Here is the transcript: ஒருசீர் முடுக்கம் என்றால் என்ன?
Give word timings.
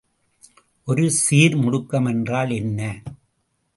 ஒருசீர் 0.87 1.57
முடுக்கம் 1.57 2.07
என்றால் 2.07 2.49
என்ன? 2.49 3.01